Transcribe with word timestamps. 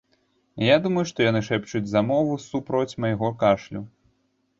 Я 0.67 0.77
думаю, 0.85 1.01
што 1.09 1.19
яны 1.27 1.41
шэпчуць 1.49 1.83
замову 1.91 2.39
супроць 2.47 2.97
майго 3.05 3.29
кашлю. 3.45 3.83